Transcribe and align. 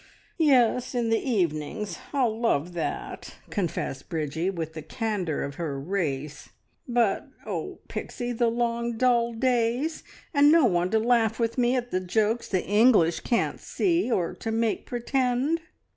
"Yes 0.39 0.95
in 0.95 1.11
the 1.11 1.19
evenings. 1.19 1.99
I'll 2.11 2.35
love 2.41 2.73
that!" 2.73 3.35
confessed 3.51 4.09
Bridgie, 4.09 4.49
with 4.49 4.73
the 4.73 4.81
candour 4.81 5.43
of 5.43 5.53
her 5.61 5.79
race. 5.79 6.49
"But 6.87 7.27
oh, 7.45 7.81
Pixie, 7.87 8.31
the 8.31 8.47
long, 8.47 8.97
dull 8.97 9.31
days, 9.33 10.03
and 10.33 10.51
no 10.51 10.65
one 10.65 10.89
to 10.89 10.97
laugh 10.99 11.37
with 11.39 11.55
me 11.59 11.75
at 11.75 11.91
the 11.91 11.99
jokes 11.99 12.47
the 12.47 12.65
English 12.65 13.19
can't 13.19 13.59
see, 13.59 14.11
or 14.11 14.33
to 14.33 14.49
make 14.51 14.87
pretend! 14.87 15.61